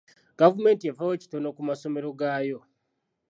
Gavumenti 0.39 0.83
efaayo 0.91 1.15
kitono 1.21 1.47
ku 1.55 1.61
masomero 1.69 2.09
gaayo. 2.19 2.59